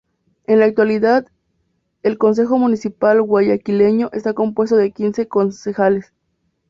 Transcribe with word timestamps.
En 0.47 0.57
la 0.57 0.65
actualidad, 0.65 1.27
el 2.01 2.17
Concejo 2.17 2.57
Municipal 2.57 3.21
guayaquileño 3.21 4.09
está 4.13 4.33
compuesto 4.33 4.75
de 4.75 4.89
quince 4.93 5.27
concejales. 5.27 6.11